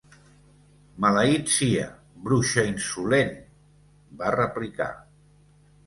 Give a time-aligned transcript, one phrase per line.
[1.05, 1.85] 'Maleït sia,
[2.29, 3.39] bruixa insolent!',
[4.25, 4.93] va replicar.